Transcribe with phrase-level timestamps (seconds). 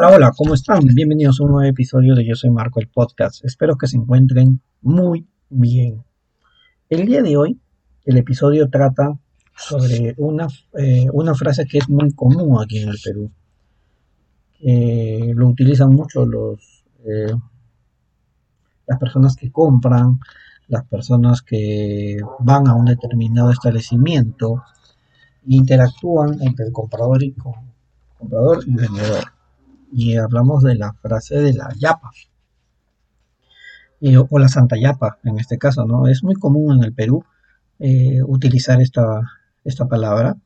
[0.00, 0.78] Hola, ¿cómo están?
[0.94, 3.44] Bienvenidos a un nuevo episodio de Yo Soy Marco, el podcast.
[3.44, 6.04] Espero que se encuentren muy bien.
[6.88, 7.58] El día de hoy,
[8.04, 9.18] el episodio trata
[9.56, 10.46] sobre una,
[10.78, 13.28] eh, una frase que es muy común aquí en el Perú.
[15.34, 17.34] lo utilizan mucho los, eh,
[18.86, 20.20] las personas que compran,
[20.68, 24.62] las personas que van a un determinado establecimiento,
[25.48, 27.34] interactúan entre el comprador y,
[28.16, 29.37] comprador y vendedor
[29.92, 32.10] y hablamos de la frase de la yapa.
[34.30, 36.06] o la Santa Yapa, en este caso, ¿no?
[36.06, 37.24] Es muy común en el Perú
[37.80, 39.22] eh, utilizar esta,
[39.64, 40.36] esta palabra,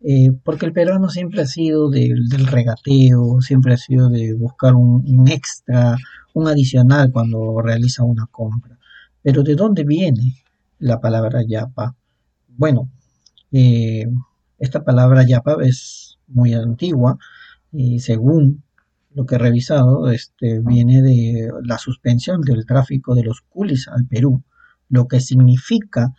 [0.00, 5.28] eh, porque el peruano siempre ha sido del regateo, siempre ha sido de buscar un,
[5.28, 5.96] extra,
[6.34, 8.78] un adicional cuando realiza una compra.
[9.22, 10.36] Pero ¿de dónde viene
[10.78, 11.96] la palabra yapa?
[12.48, 12.88] Bueno,
[13.52, 14.06] eh,
[14.58, 17.18] esta palabra yapa es muy antigua
[17.72, 18.62] y según
[19.18, 24.06] lo que he revisado este, viene de la suspensión del tráfico de los coolies al
[24.06, 24.44] Perú,
[24.88, 26.14] lo que significa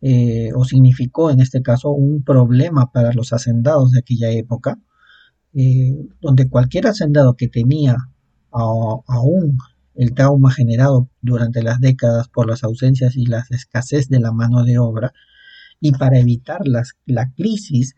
[0.00, 4.78] eh, o significó en este caso un problema para los hacendados de aquella época,
[5.52, 7.96] eh, donde cualquier hacendado que tenía
[8.50, 9.58] aún
[9.94, 14.64] el trauma generado durante las décadas por las ausencias y la escasez de la mano
[14.64, 15.12] de obra,
[15.80, 17.94] y para evitar la crisis,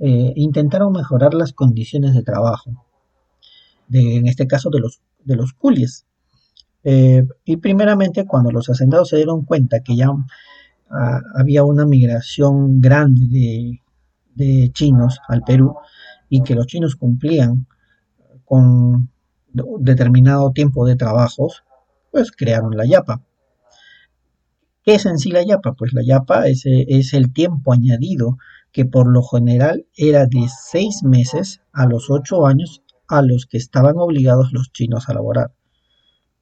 [0.00, 2.85] eh, intentaron mejorar las condiciones de trabajo
[3.92, 6.06] en este caso de los, de los coolies.
[6.84, 10.08] Eh, y primeramente cuando los hacendados se dieron cuenta que ya
[10.90, 13.82] ah, había una migración grande de,
[14.34, 15.74] de, chinos al Perú
[16.28, 17.66] y que los chinos cumplían
[18.44, 19.10] con
[19.80, 21.64] determinado tiempo de trabajos,
[22.12, 23.22] pues crearon la yapa.
[24.84, 25.72] ¿Qué es en sí la yapa?
[25.72, 28.38] Pues la yapa es, es el tiempo añadido
[28.70, 33.58] que por lo general era de seis meses a los ocho años a los que
[33.58, 35.52] estaban obligados los chinos a laborar.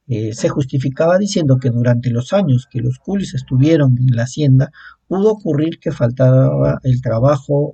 [0.07, 4.71] Eh, se justificaba diciendo que durante los años que los coolies estuvieron en la hacienda
[5.07, 7.73] pudo ocurrir que faltaba el trabajo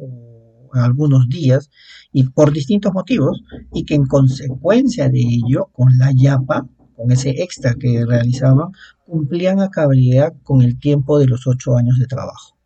[0.72, 1.70] algunos días
[2.14, 3.44] y por distintos motivos
[3.74, 8.70] y que en consecuencia de ello con la yapa con ese extra que realizaban
[9.06, 12.58] cumplían a cabalidad con el tiempo de los ocho años de trabajo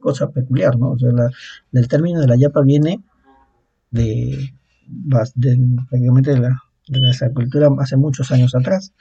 [0.00, 0.96] cosa peculiar no
[1.72, 3.02] el término de la yapa viene
[3.90, 4.54] de
[5.34, 5.58] de,
[5.88, 8.92] prácticamente de, la, de nuestra cultura hace muchos años atrás.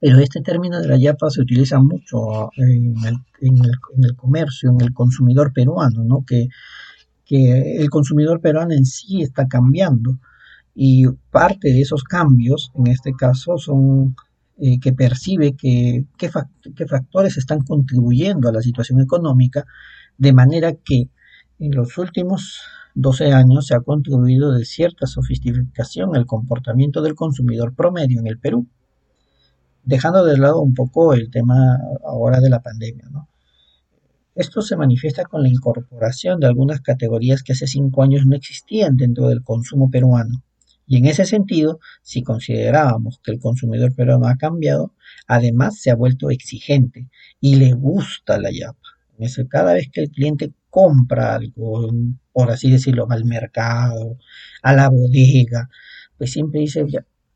[0.00, 4.14] Pero este término de la yapa se utiliza mucho en el, en el, en el
[4.16, 6.24] comercio, en el consumidor peruano, ¿no?
[6.26, 6.48] que,
[7.24, 10.18] que el consumidor peruano en sí está cambiando
[10.74, 14.16] y parte de esos cambios, en este caso, son
[14.58, 19.66] eh, que percibe que qué factores están contribuyendo a la situación económica,
[20.18, 21.08] de manera que
[21.58, 22.60] en los últimos
[22.94, 28.38] 12 años se ha contribuido de cierta sofisticación el comportamiento del consumidor promedio en el
[28.38, 28.66] Perú,
[29.84, 33.04] dejando de lado un poco el tema ahora de la pandemia.
[34.34, 38.96] Esto se manifiesta con la incorporación de algunas categorías que hace cinco años no existían
[38.96, 40.42] dentro del consumo peruano.
[40.86, 44.92] Y en ese sentido, si considerábamos que el consumidor peruano ha cambiado,
[45.26, 47.08] además se ha vuelto exigente
[47.40, 48.80] y le gusta la yapa.
[49.48, 51.88] Cada vez que el cliente compra algo,
[52.32, 54.18] por así decirlo, al mercado,
[54.60, 55.70] a la bodega,
[56.18, 56.84] pues siempre dice,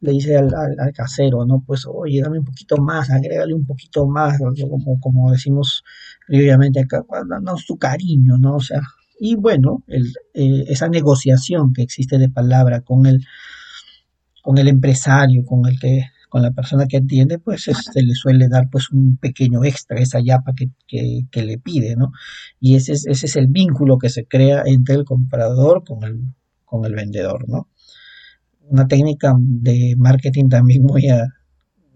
[0.01, 0.53] le dice al,
[0.93, 1.63] casero, ¿no?
[1.65, 4.39] Pues, oye, dame un poquito más, agrégale un poquito más,
[4.69, 5.85] como, como decimos
[6.27, 8.57] previamente acá, danos tu cariño, ¿no?
[8.57, 8.81] O sea,
[9.21, 13.25] y bueno, eh, esa negociación que existe de palabra con el,
[14.43, 18.15] con el empresario, con el que con la persona que atiende, pues se este, le
[18.15, 22.13] suele dar pues un pequeño extra, esa yapa que, que, le pide, ¿no?
[22.61, 26.21] Y ese es, ese es el vínculo que se crea entre el comprador con el,
[26.65, 27.69] con el vendedor, ¿no?
[28.69, 31.09] Una técnica de marketing también muy,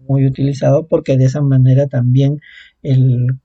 [0.07, 2.39] muy utilizado porque de esa manera también
[2.81, 3.39] el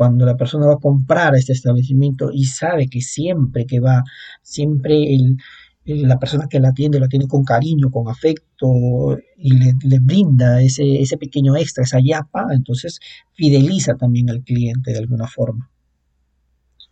[0.00, 4.02] cuando la persona va a comprar a este establecimiento y sabe que siempre que va,
[4.40, 5.36] siempre el,
[5.84, 11.00] la persona que la atiende lo tiene con cariño, con afecto y le, brinda ese,
[11.00, 13.00] ese, pequeño extra, esa yapa, entonces
[13.32, 15.70] fideliza también al cliente de alguna forma.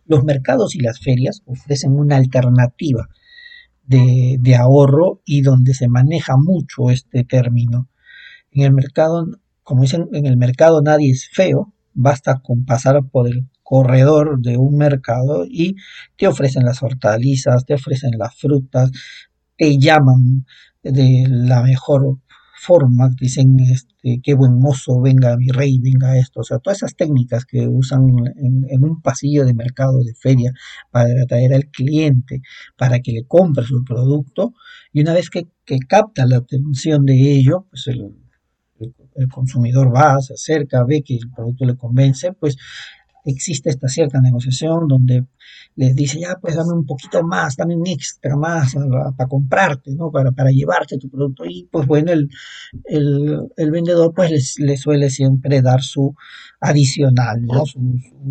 [0.05, 3.09] Los mercados y las ferias ofrecen una alternativa
[3.85, 7.87] de, de ahorro y donde se maneja mucho este término.
[8.51, 9.27] En el mercado,
[9.63, 14.57] como dicen, en el mercado nadie es feo, basta con pasar por el corredor de
[14.57, 15.75] un mercado y
[16.17, 18.91] te ofrecen las hortalizas, te ofrecen las frutas,
[19.57, 20.45] te llaman
[20.83, 22.19] de la mejor
[22.59, 26.95] forma, dicen este, qué buen mozo, venga mi rey, venga esto, o sea, todas esas
[26.95, 28.01] técnicas que usan
[28.35, 30.51] en, un pasillo de mercado, de feria,
[30.91, 32.41] para atraer al cliente,
[32.77, 34.53] para que le compre su producto,
[34.91, 35.47] y una vez que,
[35.87, 38.13] capta la atención de ello, pues el,
[39.15, 42.57] el consumidor va, se acerca, ve que el producto le convence, pues
[43.25, 45.25] existe esta cierta negociación donde
[45.75, 48.75] les dice, ya, pues dame un poquito más, dame un extra más
[49.17, 50.11] para comprarte, ¿no?
[50.11, 51.45] Para, para llevarte tu producto.
[51.45, 52.29] Y pues bueno, el,
[52.85, 56.15] el, vendedor pues le suele siempre dar su
[56.59, 57.63] adicional, ¿no?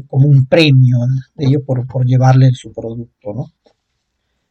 [0.07, 0.99] como un premio
[1.35, 3.47] de ello por, por llevarle su producto, ¿no?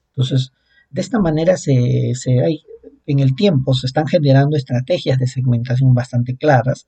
[0.09, 0.51] Entonces,
[0.89, 2.63] de esta manera se, se hay,
[3.07, 6.85] en el tiempo se están generando estrategias de segmentación bastante claras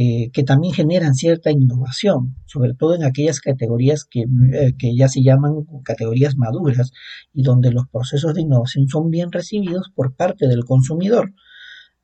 [0.00, 5.08] eh, que también generan cierta innovación, sobre todo en aquellas categorías que, eh, que, ya
[5.08, 6.92] se llaman categorías maduras
[7.34, 11.34] y donde los procesos de innovación son bien recibidos por parte del consumidor.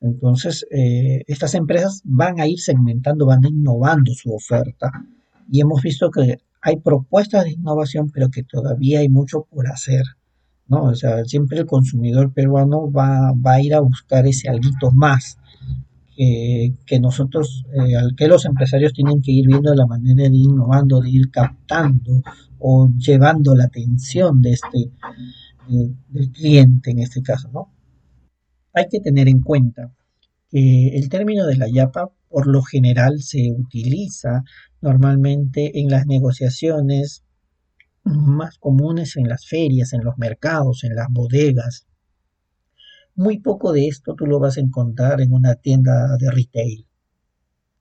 [0.01, 4.91] Entonces, eh, estas empresas van a ir segmentando, van innovando su oferta
[5.49, 10.03] y hemos visto que hay propuestas de innovación, pero que todavía hay mucho por hacer.
[10.67, 10.83] ¿No?
[10.85, 15.37] O sea, siempre el consumidor peruano va, va a ir a buscar ese algo más
[16.15, 20.45] que nosotros, eh, al que los empresarios tienen que ir viendo la manera de ir
[20.45, 22.21] innovando, de ir captando
[22.59, 24.91] o llevando la atención de este
[25.67, 27.73] del cliente en este caso, ¿no?
[28.73, 29.91] Hay que tener en cuenta
[30.49, 34.43] que el término de la YAPA por lo general se utiliza
[34.81, 37.24] normalmente en las negociaciones
[38.05, 41.87] más comunes en las ferias, en los mercados, en las bodegas,
[43.15, 46.85] muy poco de esto tú lo vas a encontrar en una tienda de retail.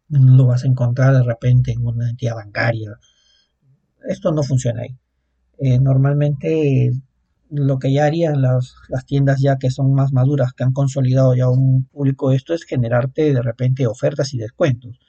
[0.09, 2.99] Lo vas a encontrar de repente en una entidad bancaria.
[4.09, 4.97] Esto no funciona ahí.
[5.59, 6.93] Eh, normalmente
[7.51, 11.35] lo que ya harían las, las, tiendas ya que son más maduras, que han consolidado
[11.35, 15.01] ya un público, esto es generarte de repente ofertas y descuentos.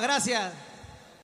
[0.00, 0.63] Gracias.